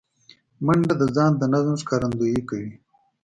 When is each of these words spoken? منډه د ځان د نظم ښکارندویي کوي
منډه 0.65 0.93
د 1.01 1.03
ځان 1.15 1.31
د 1.37 1.43
نظم 1.53 1.75
ښکارندویي 1.83 2.41
کوي 2.49 2.71